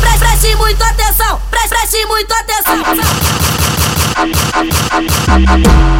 [0.00, 2.84] Preste muita atenção, preste muita atenção.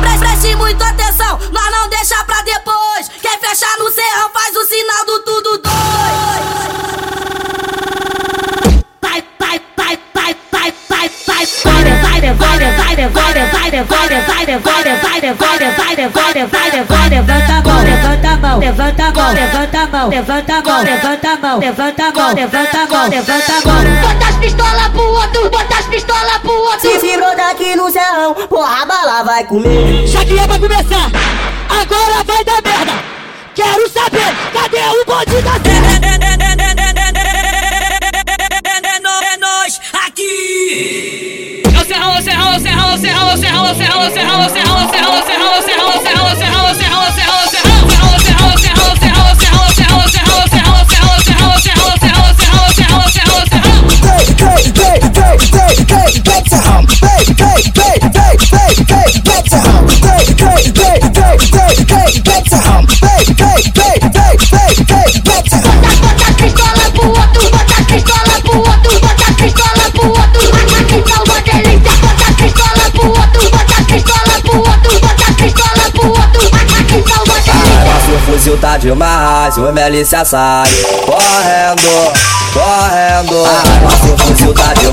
[0.01, 2.04] Preste muita atenção, nós não deixamos.
[13.75, 18.59] devora, vai, devora, vai, devora, vai, devora, vai, devora, levanta a mão, levanta a mão,
[18.61, 22.35] levanta a mão, levanta a mão, levanta a mão, levanta a mão, levanta a mão,
[22.35, 23.83] levanta a mão, levanta a mão.
[24.01, 26.81] Bota as pistolas pro outro, bota as pistolas pro outro.
[26.81, 30.07] Se virou daqui no serrão, porra, a bala vai comer.
[30.07, 31.11] Já que é pra começar,
[31.69, 32.93] agora vai dar merda.
[33.57, 36.24] Quero saber, cadê o bonde da terra?
[44.05, 45.34] jálese, jálese, jálese, jálese.
[78.25, 80.69] Fuzil tá demais, o Melícia sai
[81.05, 82.13] correndo,
[82.53, 83.45] correndo.
[83.47, 84.84] Ah, fuzil tá demais,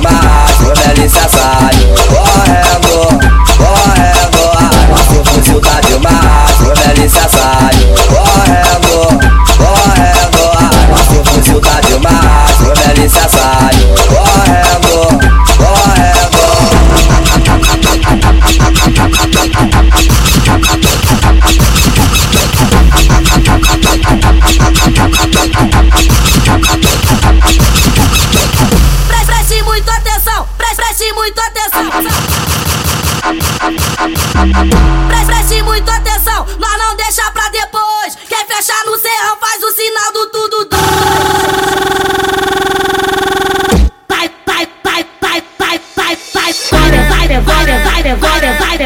[34.41, 37.30] Preste muito atenção, nós não deixa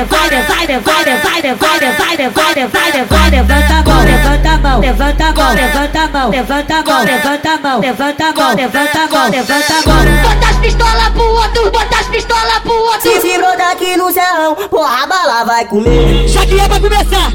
[0.04, 4.80] vai, vai, vai, vai, vai, vai, vai, vai, vai, levanta a mão, levanta a mão,
[4.80, 8.56] levanta a mão, levanta a mão, levanta a mão, levanta a mão, levanta a mão,
[8.56, 10.06] levanta a mão, levanta a mão.
[10.24, 13.02] Bota as pistolas pro outro, bota as pistolas pro outro.
[13.02, 16.28] Se se brotar aqui no céu, porra, a bala vai comer.
[16.28, 17.32] Já que é pra começar,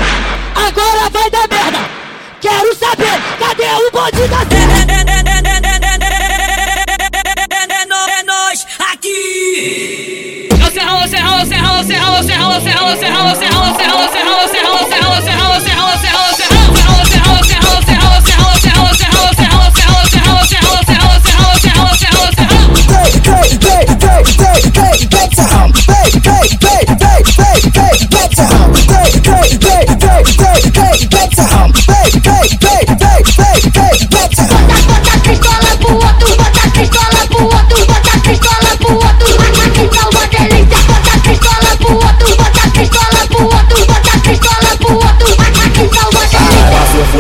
[0.55, 1.79] agora vai dar merda.
[2.41, 5.20] Quero saber, cadê o bonde da terra?
[12.51, 14.60] Jalo, se jalo, se jalo, se jalo,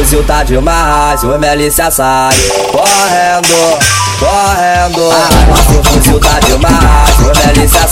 [0.01, 2.35] fuzil tá demais, o Melícia sai
[2.73, 3.79] correndo,
[4.19, 5.11] correndo.
[5.13, 7.87] Ah, nosso fuzil tá demais, o Melícia